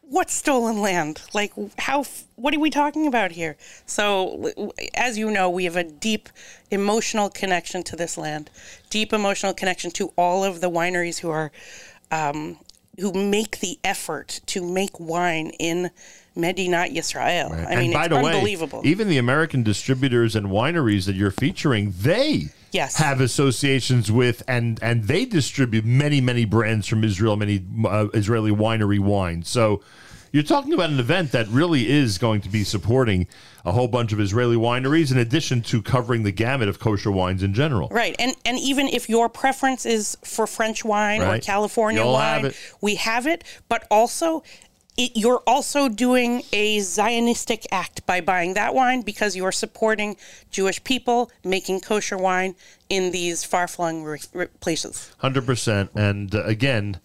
"What's 0.00 0.34
stolen 0.34 0.80
land? 0.80 1.22
Like, 1.32 1.52
how? 1.78 2.04
What 2.34 2.52
are 2.54 2.58
we 2.60 2.70
talking 2.70 3.06
about 3.06 3.30
here?" 3.30 3.56
So, 3.86 4.52
as 4.94 5.16
you 5.16 5.30
know, 5.30 5.48
we 5.48 5.62
have 5.64 5.76
a 5.76 5.84
deep 5.84 6.28
emotional 6.72 7.30
connection 7.30 7.84
to 7.84 7.94
this 7.94 8.18
land, 8.18 8.50
deep 8.90 9.12
emotional 9.12 9.54
connection 9.54 9.92
to 9.92 10.12
all 10.16 10.42
of 10.42 10.60
the 10.60 10.68
wineries 10.68 11.20
who 11.20 11.30
are 11.30 11.52
um, 12.10 12.58
who 12.98 13.12
make 13.12 13.60
the 13.60 13.78
effort 13.84 14.40
to 14.46 14.62
make 14.62 14.98
wine 15.00 15.50
in 15.58 15.90
Medinat 16.36 16.94
Yisrael. 16.94 17.50
I 17.52 17.76
mean, 17.76 17.84
and 17.84 17.92
by 17.92 18.04
it's 18.06 18.14
the 18.14 18.16
unbelievable. 18.16 18.82
way, 18.82 18.88
even 18.88 19.08
the 19.08 19.18
American 19.18 19.62
distributors 19.62 20.36
and 20.36 20.46
wineries 20.48 21.06
that 21.06 21.14
you're 21.14 21.30
featuring, 21.30 21.94
they 21.98 22.48
Yes. 22.72 22.96
have 22.98 23.20
associations 23.20 24.12
with 24.12 24.44
and 24.46 24.78
and 24.80 25.04
they 25.04 25.24
distribute 25.24 25.84
many 25.84 26.20
many 26.20 26.44
brands 26.44 26.86
from 26.86 27.02
Israel, 27.02 27.36
many 27.36 27.64
uh, 27.84 28.06
Israeli 28.14 28.52
winery 28.52 29.00
wines. 29.00 29.48
So 29.48 29.82
you're 30.32 30.42
talking 30.42 30.72
about 30.72 30.90
an 30.90 31.00
event 31.00 31.32
that 31.32 31.48
really 31.48 31.88
is 31.88 32.18
going 32.18 32.40
to 32.42 32.48
be 32.48 32.64
supporting 32.64 33.26
a 33.64 33.72
whole 33.72 33.88
bunch 33.88 34.12
of 34.12 34.20
Israeli 34.20 34.56
wineries 34.56 35.10
in 35.12 35.18
addition 35.18 35.60
to 35.62 35.82
covering 35.82 36.22
the 36.22 36.32
gamut 36.32 36.68
of 36.68 36.78
kosher 36.78 37.10
wines 37.10 37.42
in 37.42 37.52
general. 37.52 37.88
Right, 37.88 38.16
and 38.18 38.34
and 38.44 38.58
even 38.58 38.88
if 38.88 39.08
your 39.08 39.28
preference 39.28 39.84
is 39.84 40.16
for 40.24 40.46
French 40.46 40.84
wine 40.84 41.20
or 41.22 41.38
California 41.38 42.02
You'll 42.02 42.12
wine, 42.12 42.44
have 42.44 42.74
we 42.80 42.94
have 42.96 43.26
it. 43.26 43.44
But 43.68 43.86
also, 43.90 44.42
it, 44.96 45.12
you're 45.14 45.42
also 45.46 45.88
doing 45.88 46.42
a 46.52 46.78
Zionistic 46.78 47.66
act 47.70 48.06
by 48.06 48.20
buying 48.20 48.54
that 48.54 48.74
wine 48.74 49.02
because 49.02 49.36
you 49.36 49.44
are 49.44 49.52
supporting 49.52 50.16
Jewish 50.50 50.82
people 50.84 51.30
making 51.44 51.80
kosher 51.80 52.16
wine 52.16 52.54
in 52.88 53.12
these 53.12 53.44
far-flung 53.44 54.04
re- 54.04 54.20
re- 54.32 54.46
places. 54.60 55.12
Hundred 55.18 55.44
percent. 55.44 55.90
And 55.94 56.34
uh, 56.34 56.44
again, 56.44 56.98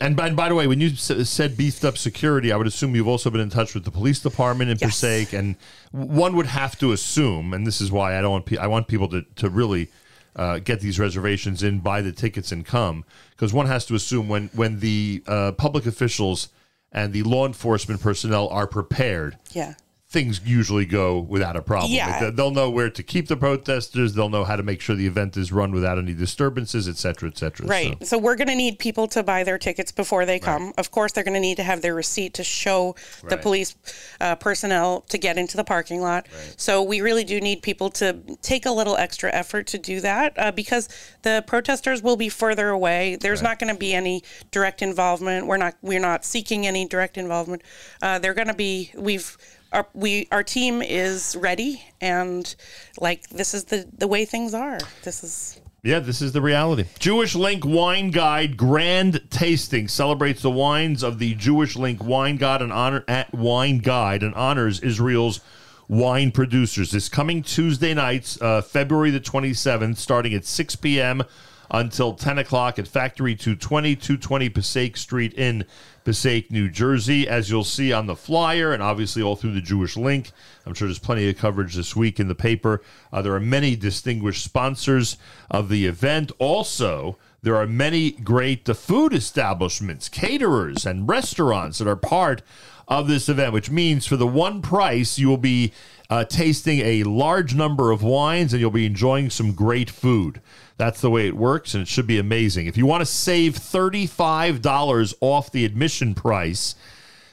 and 0.00 0.16
by, 0.16 0.26
and 0.26 0.36
by 0.36 0.48
the 0.48 0.54
way, 0.54 0.66
when 0.66 0.80
you 0.80 0.90
said 0.96 1.56
beefed 1.56 1.84
up 1.84 1.96
security, 1.96 2.50
I 2.52 2.56
would 2.56 2.66
assume 2.66 2.94
you've 2.96 3.06
also 3.08 3.30
been 3.30 3.40
in 3.40 3.50
touch 3.50 3.74
with 3.74 3.84
the 3.84 3.90
police 3.90 4.20
department 4.20 4.70
in 4.70 4.78
Yes. 4.80 4.90
Passaic, 4.90 5.32
and 5.32 5.56
one 5.92 6.34
would 6.36 6.46
have 6.46 6.76
to 6.78 6.92
assume, 6.92 7.54
and 7.54 7.66
this 7.66 7.80
is 7.80 7.90
why 7.92 8.18
I 8.18 8.20
don't 8.20 8.32
want 8.32 8.46
pe- 8.46 8.56
I 8.56 8.66
want 8.66 8.88
people 8.88 9.08
to 9.08 9.22
to 9.36 9.48
really. 9.50 9.88
Uh, 10.36 10.60
get 10.60 10.78
these 10.78 11.00
reservations 11.00 11.64
in, 11.64 11.80
buy 11.80 12.00
the 12.00 12.12
tickets, 12.12 12.52
and 12.52 12.64
come. 12.64 13.04
Because 13.30 13.52
one 13.52 13.66
has 13.66 13.84
to 13.86 13.96
assume 13.96 14.28
when 14.28 14.50
when 14.54 14.78
the 14.78 15.20
uh, 15.26 15.50
public 15.52 15.84
officials 15.84 16.48
and 16.92 17.12
the 17.12 17.24
law 17.24 17.44
enforcement 17.44 18.00
personnel 18.00 18.46
are 18.50 18.68
prepared, 18.68 19.36
Yeah. 19.52 19.74
Things 20.10 20.40
usually 20.42 20.86
go 20.86 21.18
without 21.18 21.54
a 21.54 21.60
problem. 21.60 21.92
Yeah. 21.92 22.08
Like, 22.08 22.20
they- 22.20 22.30
they'll 22.30 22.50
know 22.50 22.70
where 22.70 22.88
to 22.88 23.02
keep 23.02 23.28
the 23.28 23.36
protesters. 23.36 24.14
They'll 24.14 24.30
know 24.30 24.42
how 24.44 24.56
to 24.56 24.62
make 24.62 24.80
sure 24.80 24.96
the 24.96 25.06
event 25.06 25.36
is 25.36 25.52
run 25.52 25.70
without 25.70 25.98
any 25.98 26.14
disturbances, 26.14 26.88
et 26.88 26.96
cetera, 26.96 27.28
et 27.28 27.36
cetera. 27.36 27.66
Right. 27.66 27.94
So- 28.00 28.06
So, 28.06 28.18
we're 28.18 28.36
going 28.36 28.48
to 28.48 28.54
need 28.54 28.78
people 28.78 29.06
to 29.08 29.22
buy 29.22 29.44
their 29.44 29.58
tickets 29.58 29.92
before 29.92 30.24
they 30.24 30.38
come. 30.38 30.72
Of 30.78 30.90
course, 30.90 31.12
they're 31.12 31.24
going 31.24 31.34
to 31.34 31.40
need 31.40 31.58
to 31.58 31.62
have 31.62 31.82
their 31.82 31.94
receipt 31.94 32.32
to 32.34 32.44
show 32.44 32.96
the 33.28 33.36
police 33.36 33.74
uh, 34.20 34.34
personnel 34.36 35.02
to 35.10 35.18
get 35.18 35.36
into 35.36 35.58
the 35.58 35.64
parking 35.64 36.00
lot. 36.00 36.26
So 36.56 36.82
we 36.82 37.02
really 37.02 37.24
do 37.24 37.38
need 37.38 37.60
people 37.62 37.90
to 37.90 38.16
take 38.40 38.64
a 38.64 38.70
little 38.72 38.96
extra 38.96 39.30
effort 39.30 39.66
to 39.68 39.78
do 39.78 40.00
that 40.00 40.32
uh, 40.38 40.52
because 40.52 40.88
the 41.22 41.44
protesters 41.46 42.02
will 42.02 42.16
be 42.16 42.30
further 42.30 42.70
away. 42.70 43.16
There's 43.20 43.42
not 43.42 43.58
going 43.58 43.72
to 43.74 43.78
be 43.78 43.92
any 43.92 44.22
direct 44.50 44.80
involvement. 44.80 45.46
We're 45.46 45.58
not 45.58 45.74
we're 45.82 46.00
not 46.00 46.24
seeking 46.24 46.66
any 46.66 46.86
direct 46.86 47.18
involvement. 47.18 47.60
Uh, 48.00 48.18
they're 48.18 48.32
going 48.34 48.48
to 48.48 48.54
be 48.54 48.90
we've. 48.96 49.36
Our, 49.72 49.86
we 49.92 50.28
our 50.32 50.42
team 50.42 50.80
is 50.82 51.36
ready 51.36 51.82
and 52.00 52.54
like 52.98 53.28
this 53.28 53.52
is 53.52 53.64
the 53.64 53.88
the 53.96 54.08
way 54.08 54.24
things 54.24 54.54
are. 54.54 54.78
This 55.02 55.22
is 55.22 55.60
Yeah, 55.82 55.98
this 55.98 56.22
is 56.22 56.32
the 56.32 56.40
reality. 56.40 56.86
Jewish 56.98 57.34
Link 57.34 57.64
Wine 57.66 58.10
Guide 58.10 58.56
Grand 58.56 59.20
Tasting 59.30 59.88
celebrates 59.88 60.42
the 60.42 60.50
wines 60.50 61.02
of 61.02 61.18
the 61.18 61.34
Jewish 61.34 61.76
Link 61.76 62.02
Wine 62.02 62.36
Guide 62.36 62.62
and 62.62 62.72
honor 62.72 63.04
at 63.06 63.32
Wine 63.34 63.78
Guide 63.78 64.22
and 64.22 64.34
honors 64.34 64.80
Israel's 64.80 65.40
wine 65.88 66.30
producers. 66.30 66.92
This 66.92 67.08
coming 67.08 67.42
Tuesday 67.42 67.94
nights, 67.94 68.40
uh, 68.40 68.62
February 68.62 69.10
the 69.10 69.20
27th, 69.20 69.96
starting 69.96 70.34
at 70.34 70.44
6 70.44 70.76
p.m. 70.76 71.22
until 71.70 72.14
10 72.14 72.38
o'clock 72.38 72.78
at 72.78 72.88
Factory 72.88 73.34
220, 73.34 73.96
220 73.96 74.48
Passaic 74.48 74.96
Street 74.96 75.34
in 75.34 75.64
Passaic, 76.04 76.50
New 76.50 76.70
Jersey. 76.70 77.28
As 77.28 77.50
you'll 77.50 77.64
see 77.64 77.92
on 77.92 78.06
the 78.06 78.16
flyer 78.16 78.72
and 78.72 78.82
obviously 78.82 79.22
all 79.22 79.36
through 79.36 79.52
the 79.52 79.60
Jewish 79.60 79.96
Link, 79.96 80.30
I'm 80.64 80.74
sure 80.74 80.88
there's 80.88 80.98
plenty 80.98 81.28
of 81.28 81.36
coverage 81.36 81.74
this 81.74 81.94
week 81.94 82.18
in 82.18 82.28
the 82.28 82.34
paper. 82.34 82.82
Uh, 83.12 83.22
there 83.22 83.34
are 83.34 83.40
many 83.40 83.76
distinguished 83.76 84.42
sponsors 84.42 85.18
of 85.50 85.68
the 85.68 85.86
event. 85.86 86.32
Also, 86.38 87.18
there 87.42 87.56
are 87.56 87.66
many 87.66 88.10
great 88.10 88.68
uh, 88.68 88.74
food 88.74 89.12
establishments, 89.14 90.08
caterers, 90.08 90.84
and 90.84 91.08
restaurants 91.08 91.78
that 91.78 91.88
are 91.88 91.96
part 91.96 92.42
of 92.88 93.06
this 93.06 93.28
event, 93.28 93.52
which 93.52 93.70
means 93.70 94.06
for 94.06 94.16
the 94.16 94.26
one 94.26 94.62
price, 94.62 95.18
you 95.18 95.28
will 95.28 95.36
be 95.36 95.72
uh, 96.10 96.24
tasting 96.24 96.80
a 96.80 97.02
large 97.04 97.54
number 97.54 97.90
of 97.90 98.02
wines 98.02 98.52
and 98.52 98.60
you'll 98.60 98.70
be 98.70 98.86
enjoying 98.86 99.28
some 99.30 99.52
great 99.52 99.90
food. 99.90 100.40
That's 100.78 101.00
the 101.00 101.10
way 101.10 101.26
it 101.26 101.36
works, 101.36 101.74
and 101.74 101.82
it 101.82 101.88
should 101.88 102.06
be 102.06 102.18
amazing. 102.18 102.66
If 102.66 102.76
you 102.76 102.86
want 102.86 103.02
to 103.02 103.06
save 103.06 103.54
$35 103.54 105.14
off 105.20 105.50
the 105.50 105.64
admission 105.64 106.14
price, 106.14 106.76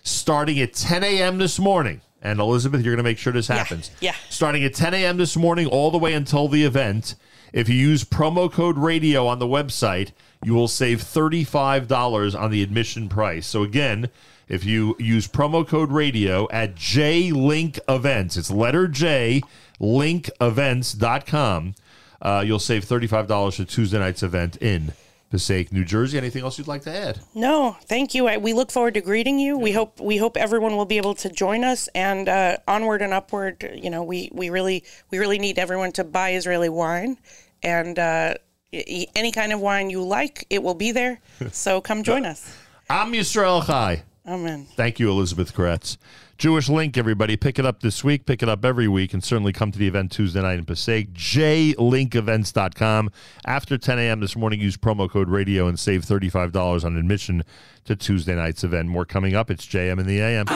starting 0.04 0.60
at 0.60 0.74
10 0.74 1.04
a.m. 1.04 1.38
this 1.38 1.60
morning, 1.60 2.02
and 2.22 2.40
Elizabeth, 2.40 2.82
you're 2.82 2.96
going 2.96 3.04
to 3.04 3.10
make 3.10 3.20
sure 3.20 3.32
this 3.32 3.48
happens. 3.48 3.92
yeah. 4.02 4.16
Starting 4.30 4.64
at 4.64 4.74
10 4.74 4.96
a.m. 4.96 5.18
this 5.18 5.38
morning, 5.38 5.68
all 5.68 5.92
the 5.92 5.98
way 6.00 6.14
until 6.14 6.48
the 6.48 6.64
event, 6.64 7.16
if 7.56 7.70
you 7.70 7.76
use 7.76 8.04
promo 8.04 8.52
code 8.52 8.78
radio 8.78 9.26
on 9.28 9.40
the 9.40 9.48
website, 9.48 10.12
you 10.44 10.54
will 10.54 10.68
save 10.68 11.00
$35 11.02 12.38
on 12.38 12.52
the 12.52 12.62
admission 12.62 13.08
price. 13.08 13.48
So 13.48 13.64
again, 13.64 14.10
if 14.50 14.66
you 14.66 14.98
use 15.00 15.26
promo 15.26 15.66
code 15.66 15.90
radio 15.90 16.50
at 16.52 16.76
J 16.76 17.32
Link 17.32 17.80
Events, 17.88 18.36
it's 18.36 18.52
letter 18.52 18.90
J, 18.90 19.42
Link 19.80 20.30
linkevents.com, 20.38 21.76
uh, 22.22 22.44
you'll 22.46 22.60
save 22.60 22.84
$35 22.84 23.56
for 23.56 23.64
Tuesday 23.64 24.00
night's 24.00 24.22
event 24.22 24.58
in 24.58 24.92
Passaic, 25.36 25.74
New 25.74 25.84
Jersey. 25.84 26.18
Anything 26.18 26.44
else 26.44 26.58
you'd 26.58 26.68
like 26.68 26.84
to 26.84 26.96
add? 26.96 27.20
No, 27.34 27.76
thank 27.84 28.16
you. 28.16 28.28
I, 28.28 28.38
we 28.38 28.54
look 28.54 28.72
forward 28.72 28.94
to 28.94 29.02
greeting 29.02 29.38
you. 29.38 29.58
We 29.58 29.74
hope 29.74 30.00
we 30.00 30.16
hope 30.16 30.38
everyone 30.38 30.78
will 30.78 30.86
be 30.86 30.96
able 30.96 31.14
to 31.16 31.30
join 31.30 31.66
us 31.66 31.90
and 31.94 32.30
uh, 32.30 32.58
onward 32.70 33.02
and 33.02 33.14
upward. 33.14 33.70
You 33.76 33.90
know, 33.90 34.02
we, 34.02 34.30
we 34.32 34.50
really 34.50 34.86
we 35.12 35.18
really 35.18 35.38
need 35.38 35.60
everyone 35.60 35.92
to 35.94 36.06
buy 36.06 36.32
Israeli 36.32 36.70
wine 36.70 37.18
and 37.62 38.00
uh, 38.00 38.36
any 38.72 39.32
kind 39.34 39.52
of 39.52 39.60
wine 39.60 39.90
you 39.90 40.02
like, 40.04 40.46
it 40.50 40.64
will 40.64 40.74
be 40.74 40.92
there. 40.92 41.20
So 41.52 41.82
come 41.82 42.04
join 42.04 42.26
us. 42.26 42.56
I'm 42.90 43.12
Yisrael 43.12 43.66
Chai. 43.66 44.04
Amen. 44.28 44.66
Thank 44.76 45.00
you, 45.00 45.10
Elizabeth 45.12 45.54
Kratz. 45.54 45.98
Jewish 46.38 46.68
Link, 46.68 46.98
everybody. 46.98 47.38
Pick 47.38 47.60
it 47.60 47.66
up 47.66 47.80
this 47.80 48.04
week. 48.04 48.26
Pick 48.26 48.44
it 48.44 48.50
up 48.50 48.66
every 48.66 48.90
week. 48.90 49.14
And 49.14 49.24
certainly 49.24 49.54
come 49.54 49.72
to 49.72 49.80
the 49.80 49.88
event 49.88 50.12
Tuesday 50.12 50.42
night 50.42 50.60
in 50.60 50.66
Passaic. 50.66 51.14
JLinkEvents.com. 51.14 53.12
After 53.46 53.78
10 53.78 54.00
a.m. 54.00 54.20
this 54.20 54.36
morning, 54.36 54.60
use 54.60 54.76
promo 54.76 55.10
code 55.10 55.30
radio 55.30 55.68
and 55.68 55.80
save 55.80 56.04
$35 56.04 56.84
on 56.84 56.98
admission 56.98 57.44
to 57.86 57.96
Tuesday 57.96 58.36
night's 58.36 58.66
event. 58.66 58.90
More 58.90 59.06
coming 59.06 59.34
up. 59.34 59.50
It's 59.50 59.66
JM 59.66 59.98
in 60.00 60.08
the 60.08 60.20
AM. 60.20 60.44